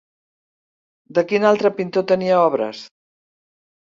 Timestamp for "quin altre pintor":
1.31-2.07